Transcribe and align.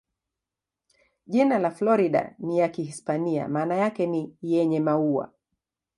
Jina 1.35 1.59
la 1.59 1.71
Florida 1.71 2.35
ni 2.39 2.57
ya 2.59 2.69
Kihispania, 2.69 3.47
maana 3.47 3.75
yake 3.75 4.05
ni 4.07 4.37
"yenye 4.41 4.79
maua". 4.79 5.31